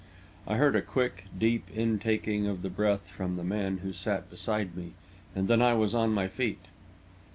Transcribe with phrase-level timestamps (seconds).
[0.47, 4.75] I heard a quick, deep intaking of the breath from the man who sat beside
[4.75, 4.93] me,
[5.35, 6.65] and then I was on my feet.